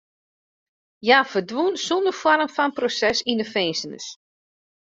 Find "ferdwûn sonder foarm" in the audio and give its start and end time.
1.31-2.49